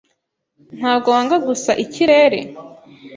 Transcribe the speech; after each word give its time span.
Ntabwo 0.79 1.07
wanga 1.15 1.37
gusa 1.47 1.71
ikirere? 1.83 2.39